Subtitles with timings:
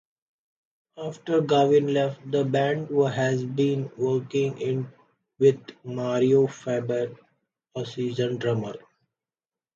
[0.97, 4.89] After Gavin left, the band has been working
[5.37, 7.15] with Mario Fabre,
[7.75, 8.77] a session drummer.